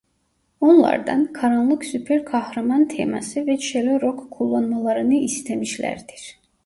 Onlardan 0.61 1.33
"karanlık 1.33 1.85
süper 1.85 2.25
kahraman 2.25 2.87
teması" 2.87 3.47
ve 3.47 3.55
"çello-rock" 3.57 4.29
kullanmalarını 4.31 5.15
istemişlerdir. 5.15 6.39